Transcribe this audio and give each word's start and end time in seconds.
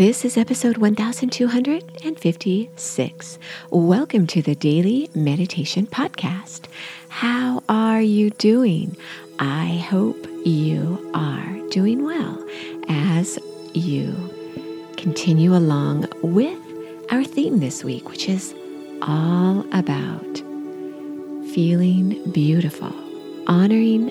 This 0.00 0.24
is 0.24 0.38
episode 0.38 0.78
1256. 0.78 3.38
Welcome 3.68 4.26
to 4.28 4.40
the 4.40 4.54
Daily 4.54 5.10
Meditation 5.14 5.86
Podcast. 5.86 6.68
How 7.10 7.62
are 7.68 8.00
you 8.00 8.30
doing? 8.30 8.96
I 9.40 9.84
hope 9.90 10.16
you 10.46 11.10
are 11.12 11.68
doing 11.68 12.02
well 12.02 12.42
as 12.88 13.38
you 13.74 14.14
continue 14.96 15.54
along 15.54 16.06
with 16.22 16.58
our 17.10 17.22
theme 17.22 17.60
this 17.60 17.84
week, 17.84 18.08
which 18.08 18.26
is 18.26 18.54
all 19.02 19.66
about 19.74 20.38
feeling 21.52 22.32
beautiful, 22.32 22.94
honoring 23.46 24.10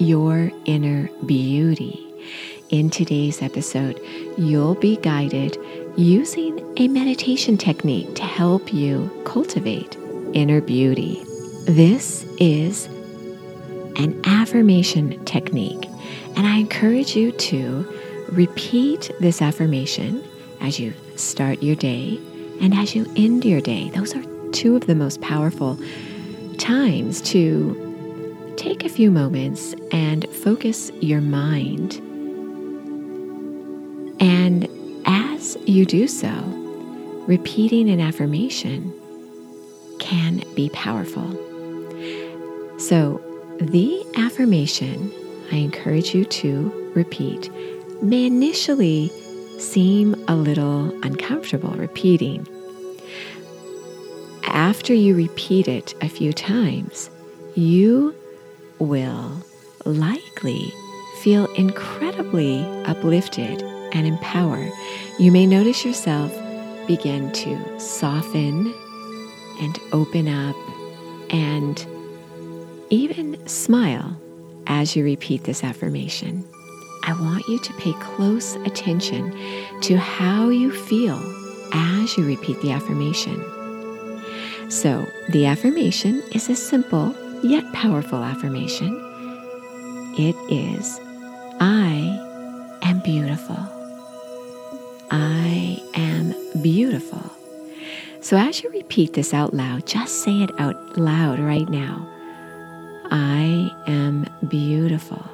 your 0.00 0.50
inner 0.64 1.10
beauty. 1.26 2.07
In 2.70 2.90
today's 2.90 3.40
episode, 3.40 3.98
you'll 4.36 4.74
be 4.74 4.98
guided 4.98 5.56
using 5.96 6.62
a 6.76 6.86
meditation 6.88 7.56
technique 7.56 8.14
to 8.16 8.24
help 8.24 8.74
you 8.74 9.10
cultivate 9.24 9.96
inner 10.34 10.60
beauty. 10.60 11.22
This 11.64 12.26
is 12.38 12.84
an 13.96 14.20
affirmation 14.26 15.24
technique, 15.24 15.88
and 16.36 16.46
I 16.46 16.58
encourage 16.58 17.16
you 17.16 17.32
to 17.32 17.90
repeat 18.32 19.12
this 19.18 19.40
affirmation 19.40 20.22
as 20.60 20.78
you 20.78 20.92
start 21.16 21.62
your 21.62 21.76
day 21.76 22.20
and 22.60 22.74
as 22.74 22.94
you 22.94 23.10
end 23.16 23.46
your 23.46 23.62
day. 23.62 23.88
Those 23.94 24.14
are 24.14 24.22
two 24.52 24.76
of 24.76 24.86
the 24.86 24.94
most 24.94 25.22
powerful 25.22 25.78
times 26.58 27.22
to 27.22 28.54
take 28.58 28.84
a 28.84 28.90
few 28.90 29.10
moments 29.10 29.74
and 29.90 30.28
focus 30.28 30.90
your 31.00 31.22
mind 31.22 32.02
you 35.68 35.84
do 35.84 36.08
so, 36.08 36.30
repeating 37.26 37.90
an 37.90 38.00
affirmation 38.00 38.92
can 39.98 40.42
be 40.54 40.70
powerful. 40.70 41.30
So, 42.78 43.20
the 43.60 44.04
affirmation 44.16 45.12
I 45.52 45.56
encourage 45.56 46.14
you 46.14 46.24
to 46.24 46.92
repeat 46.94 47.50
may 48.02 48.26
initially 48.26 49.10
seem 49.58 50.14
a 50.28 50.36
little 50.36 50.90
uncomfortable 51.02 51.72
repeating. 51.72 52.46
After 54.44 54.94
you 54.94 55.14
repeat 55.14 55.68
it 55.68 55.94
a 56.00 56.08
few 56.08 56.32
times, 56.32 57.10
you 57.54 58.14
will 58.78 59.42
likely 59.84 60.72
feel 61.22 61.52
incredibly 61.54 62.60
uplifted 62.84 63.62
and 63.92 64.06
empower, 64.06 64.68
you 65.18 65.32
may 65.32 65.46
notice 65.46 65.84
yourself 65.84 66.32
begin 66.86 67.30
to 67.32 67.80
soften 67.80 68.74
and 69.60 69.78
open 69.92 70.26
up 70.26 70.56
and 71.30 71.86
even 72.90 73.46
smile 73.46 74.18
as 74.66 74.96
you 74.96 75.04
repeat 75.04 75.44
this 75.44 75.62
affirmation. 75.62 76.44
I 77.04 77.12
want 77.12 77.46
you 77.48 77.58
to 77.58 77.72
pay 77.74 77.92
close 78.00 78.54
attention 78.56 79.32
to 79.82 79.96
how 79.96 80.48
you 80.48 80.70
feel 80.70 81.18
as 81.72 82.16
you 82.16 82.26
repeat 82.26 82.60
the 82.60 82.72
affirmation. 82.72 83.42
So, 84.70 85.06
the 85.30 85.46
affirmation 85.46 86.22
is 86.32 86.48
a 86.48 86.56
simple 86.56 87.14
yet 87.42 87.70
powerful 87.72 88.22
affirmation. 88.22 88.94
It 90.18 90.36
is, 90.50 90.98
I 91.60 92.18
am 92.82 93.00
beautiful. 93.00 93.77
I 95.10 95.82
am 95.94 96.34
beautiful. 96.62 97.22
So 98.20 98.36
as 98.36 98.62
you 98.62 98.70
repeat 98.70 99.14
this 99.14 99.32
out 99.32 99.54
loud, 99.54 99.86
just 99.86 100.22
say 100.22 100.42
it 100.42 100.50
out 100.58 100.98
loud 100.98 101.38
right 101.38 101.68
now. 101.68 102.06
I 103.10 103.70
am 103.86 104.26
beautiful. 104.48 105.24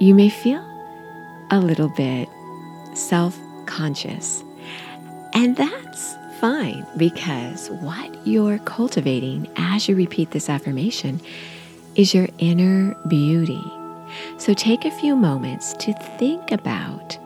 You 0.00 0.14
may 0.14 0.28
feel 0.28 0.64
a 1.50 1.58
little 1.58 1.88
bit 1.88 2.28
self 2.94 3.36
conscious, 3.66 4.44
and 5.34 5.56
that's 5.56 6.14
fine 6.40 6.86
because 6.96 7.68
what 7.70 8.26
you're 8.26 8.58
cultivating 8.60 9.48
as 9.56 9.88
you 9.88 9.96
repeat 9.96 10.30
this 10.30 10.48
affirmation 10.48 11.20
is 11.96 12.14
your 12.14 12.28
inner 12.38 12.94
beauty. 13.08 13.64
So 14.38 14.54
take 14.54 14.84
a 14.84 14.90
few 14.90 15.16
moments 15.16 15.72
to 15.74 15.92
think 16.18 16.52
about 16.52 17.18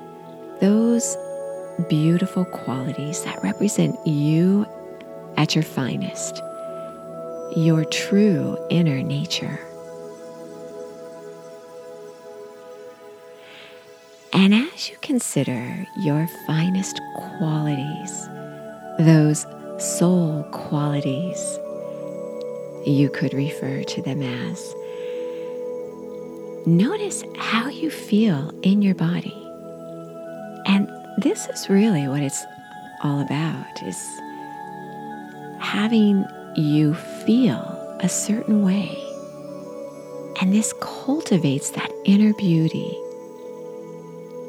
those 0.63 1.17
beautiful 1.89 2.45
qualities 2.45 3.25
that 3.25 3.43
represent 3.43 3.99
you 4.07 4.65
at 5.37 5.57
your 5.57 5.65
finest, 5.65 6.41
your 7.57 7.85
true 7.85 8.57
inner 8.71 9.03
nature. 9.03 9.59
And 14.33 14.55
as 14.55 14.89
you 14.89 14.97
consider 15.03 15.85
your 15.99 16.29
finest 16.47 17.01
qualities, 17.17 18.29
those 19.01 19.45
soul 19.79 20.45
qualities, 20.53 21.59
you 22.87 23.11
could 23.13 23.35
refer 23.35 23.83
to 23.83 24.03
them 24.03 24.23
as, 24.23 24.75
notice 26.67 27.25
how 27.37 27.69
you 27.69 27.91
feel 27.91 28.53
in 28.63 28.81
your 28.81 28.95
body. 28.95 29.42
This 31.19 31.47
is 31.49 31.69
really 31.69 32.09
what 32.09 32.23
it's 32.23 32.45
all 33.03 33.21
about 33.21 33.83
is 33.83 34.21
having 35.59 36.25
you 36.57 36.95
feel 36.95 37.61
a 38.01 38.09
certain 38.09 38.63
way. 38.63 38.99
And 40.41 40.53
this 40.53 40.73
cultivates 40.81 41.71
that 41.71 41.91
inner 42.05 42.33
beauty. 42.35 42.97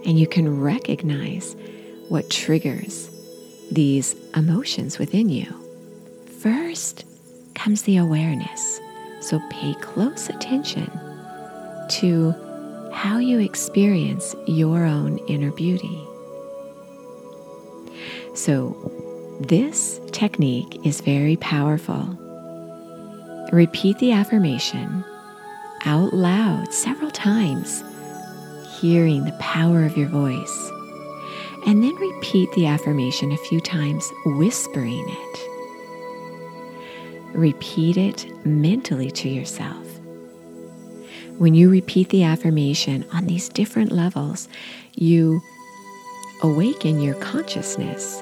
And 0.06 0.18
you 0.18 0.25
can 0.25 0.62
recognize 0.62 1.56
what 2.09 2.29
triggers 2.29 3.09
these 3.72 4.16
emotions 4.35 4.97
within 4.97 5.30
you. 5.30 5.53
First 6.40 7.06
comes 7.56 7.84
the 7.84 7.97
awareness. 7.97 8.80
So 9.19 9.41
pay 9.50 9.74
close 9.75 10.30
attention 10.30 10.90
to 11.90 12.34
how 12.94 13.18
you 13.18 13.40
experience 13.40 14.35
your 14.47 14.85
own 14.85 15.18
inner 15.28 15.51
beauty. 15.51 16.07
So, 18.34 18.92
this 19.42 20.00
technique 20.12 20.86
is 20.86 21.02
very 21.02 21.36
powerful. 21.38 22.18
Repeat 23.52 24.00
the 24.00 24.12
affirmation 24.12 25.04
out 25.86 26.14
loud 26.14 26.74
several 26.74 27.12
times, 27.12 27.84
hearing 28.80 29.26
the 29.26 29.38
power 29.40 29.86
of 29.86 29.98
your 29.98 30.08
voice. 30.08 30.72
And 31.66 31.84
then 31.84 31.96
repeat 31.96 32.52
the 32.54 32.66
affirmation 32.66 33.32
a 33.32 33.38
few 33.38 33.62
times, 33.62 34.12
whispering 34.26 35.08
it. 35.08 35.40
Repeat 37.34 37.98
it 37.98 38.46
mentally 38.46 39.12
to 39.12 39.30
yourself. 39.30 39.88
When 41.38 41.54
you 41.54 41.70
repeat 41.70 42.10
the 42.10 42.24
affirmation 42.24 43.06
on 43.14 43.26
these 43.26 43.50
different 43.50 43.92
levels, 43.92 44.48
you 44.94 45.42
awaken 46.42 47.00
your 47.00 47.16
consciousness 47.16 48.22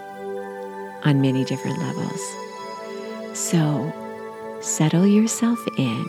on 1.04 1.22
many 1.22 1.44
different 1.46 1.80
levels. 1.80 2.22
So 3.38 3.92
settle 4.62 5.08
yourself 5.08 5.60
in. 5.78 6.06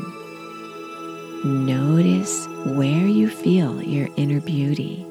Notice 1.45 2.47
where 2.77 3.07
you 3.07 3.29
feel 3.29 3.83
your 3.83 4.09
inner 4.17 4.41
beauty. 4.41 5.03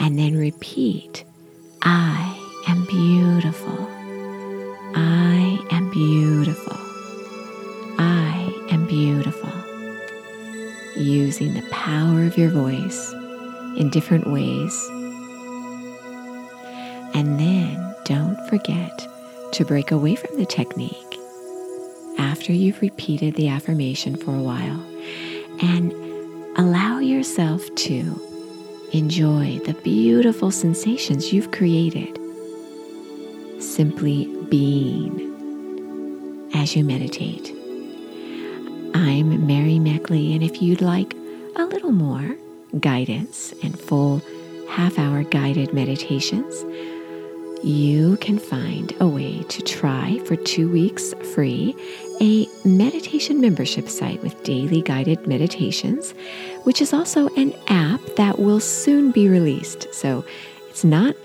And 0.00 0.18
then 0.18 0.36
repeat 0.36 1.24
I 1.82 2.38
am 2.68 2.84
beautiful. 2.86 3.88
I 4.94 5.58
am 5.70 5.90
beautiful. 5.90 6.76
I 7.98 8.52
am 8.70 8.86
beautiful 8.86 9.52
using 10.96 11.54
the 11.54 11.62
power 11.70 12.24
of 12.24 12.38
your 12.38 12.50
voice 12.50 13.12
in 13.76 13.90
different 13.90 14.26
ways. 14.26 14.90
And 17.16 17.40
then 17.40 17.94
don't 18.04 18.38
forget 18.50 19.08
to 19.52 19.64
break 19.64 19.90
away 19.90 20.16
from 20.16 20.36
the 20.36 20.44
technique 20.44 21.18
after 22.18 22.52
you've 22.52 22.82
repeated 22.82 23.34
the 23.36 23.48
affirmation 23.48 24.16
for 24.16 24.34
a 24.36 24.42
while 24.42 24.84
and 25.62 25.94
allow 26.58 26.98
yourself 26.98 27.74
to 27.74 28.20
enjoy 28.92 29.58
the 29.60 29.72
beautiful 29.82 30.50
sensations 30.50 31.32
you've 31.32 31.52
created 31.52 32.18
simply 33.62 34.26
being 34.50 35.22
as 36.52 36.76
you 36.76 36.84
meditate. 36.84 37.50
I'm 38.94 39.46
Mary 39.46 39.78
Meckley, 39.78 40.34
and 40.34 40.42
if 40.42 40.60
you'd 40.60 40.82
like 40.82 41.14
a 41.56 41.64
little 41.64 41.92
more 41.92 42.36
guidance 42.78 43.54
and 43.62 43.80
full 43.80 44.20
half 44.68 44.98
hour 44.98 45.22
guided 45.22 45.72
meditations, 45.72 46.62
you 47.66 48.16
can 48.18 48.38
find 48.38 48.94
a 49.00 49.08
way 49.08 49.42
to 49.42 49.60
try 49.60 50.20
for 50.20 50.36
two 50.36 50.70
weeks 50.70 51.12
free 51.34 51.74
a 52.20 52.46
meditation 52.64 53.40
membership 53.40 53.88
site 53.88 54.22
with 54.22 54.40
daily 54.44 54.80
guided 54.80 55.26
meditations, 55.26 56.12
which 56.62 56.80
is 56.80 56.92
also 56.92 57.26
an 57.34 57.52
app 57.66 58.00
that 58.14 58.38
will 58.38 58.60
soon 58.60 59.10
be 59.10 59.28
released. 59.28 59.92
So 59.92 60.24
it's 60.68 60.84
not 60.84 61.16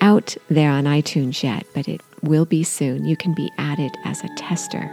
out 0.00 0.36
there 0.50 0.72
on 0.72 0.84
iTunes 0.84 1.44
yet, 1.44 1.64
but 1.74 1.86
it 1.86 2.00
will 2.22 2.44
be 2.44 2.64
soon. 2.64 3.04
You 3.04 3.16
can 3.16 3.32
be 3.32 3.48
added 3.56 3.96
as 4.04 4.24
a 4.24 4.34
tester. 4.36 4.90